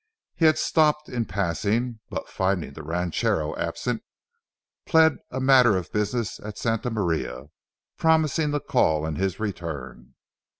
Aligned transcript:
He 0.33 0.45
had 0.45 0.57
stopped 0.57 1.09
in 1.09 1.25
passing; 1.25 1.99
but, 2.09 2.27
finding 2.27 2.73
the 2.73 2.81
ranchero 2.81 3.55
absent, 3.55 4.01
plead 4.87 5.17
a 5.29 5.39
matter 5.39 5.77
of 5.77 5.91
business 5.91 6.39
at 6.39 6.57
Santa 6.57 6.89
Maria, 6.89 7.51
promising 7.99 8.51
to 8.53 8.59
call 8.59 9.05
on 9.05 9.17
his 9.17 9.39
return. 9.39 10.15